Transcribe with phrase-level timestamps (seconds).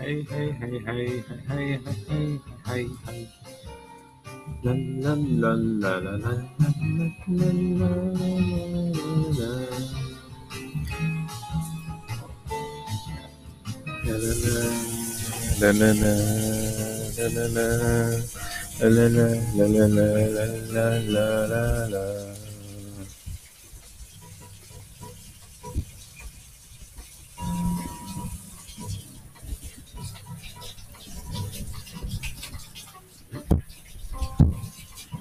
[0.00, 3.28] hey, hey, hey, hey, hey, hey, hey, hey, hey.
[4.62, 6.70] La la la la la la la
[7.36, 7.90] la la
[15.60, 16.16] La la la la
[17.18, 17.68] la la la
[18.80, 19.26] la la la
[19.56, 22.19] la la la la la la la la.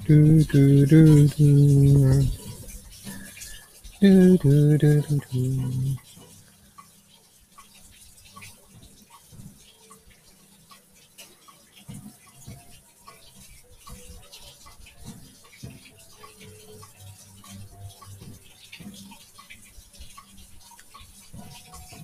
[0.09, 1.53] do do do do
[4.01, 5.97] do do do do do.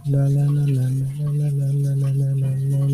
[0.08, 2.86] la la la la la la la la la la la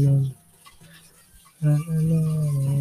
[1.62, 2.81] la la la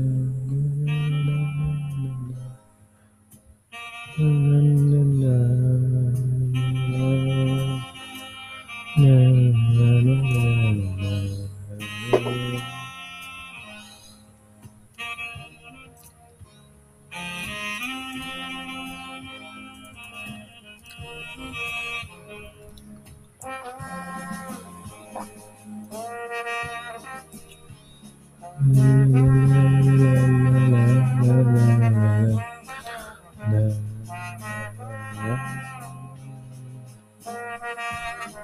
[35.13, 35.60] Yeah.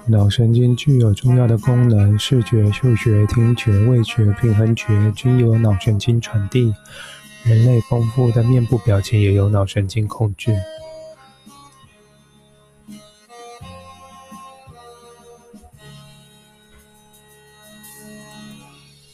[0.09, 6.73] 脑神经具有重要的功能，视觉、嗅觉、听觉、味觉、平衡觉均由脑神经传递。
[7.43, 10.55] 人类丰富的面部表情也由脑神经控制。